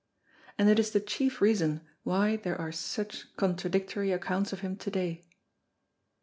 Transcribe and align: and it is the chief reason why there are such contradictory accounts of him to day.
and 0.57 0.67
it 0.67 0.79
is 0.79 0.89
the 0.89 0.99
chief 0.99 1.39
reason 1.41 1.81
why 2.01 2.35
there 2.35 2.59
are 2.59 2.71
such 2.71 3.27
contradictory 3.37 4.11
accounts 4.11 4.51
of 4.51 4.61
him 4.61 4.75
to 4.75 4.89
day. 4.89 5.23